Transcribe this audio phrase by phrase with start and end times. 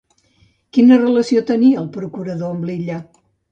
[0.77, 3.01] Quina relació tenia el procurador amb l'illa?